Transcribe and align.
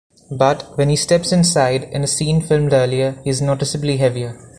But, 0.31 0.75
when 0.79 0.89
he 0.89 0.95
steps 0.95 1.31
inside, 1.31 1.83
in 1.83 2.03
a 2.03 2.07
scene 2.07 2.41
filmed 2.41 2.73
earlier, 2.73 3.21
he 3.23 3.29
is 3.29 3.39
noticeably 3.39 3.97
heavier. 3.97 4.35